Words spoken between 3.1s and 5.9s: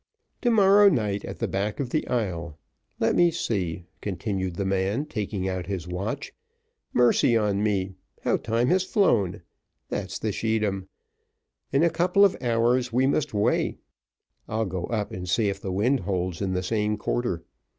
me see," continued the man, taking out his